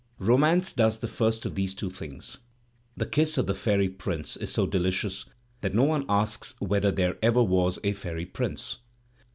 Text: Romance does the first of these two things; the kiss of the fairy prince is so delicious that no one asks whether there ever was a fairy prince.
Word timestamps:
Romance 0.17 0.71
does 0.71 0.97
the 0.97 1.07
first 1.07 1.45
of 1.45 1.53
these 1.53 1.75
two 1.75 1.91
things; 1.91 2.39
the 2.97 3.05
kiss 3.05 3.37
of 3.37 3.45
the 3.45 3.53
fairy 3.53 3.87
prince 3.87 4.35
is 4.35 4.51
so 4.51 4.65
delicious 4.65 5.25
that 5.61 5.75
no 5.75 5.83
one 5.83 6.05
asks 6.09 6.55
whether 6.59 6.89
there 6.91 7.19
ever 7.21 7.43
was 7.43 7.77
a 7.83 7.93
fairy 7.93 8.25
prince. 8.25 8.79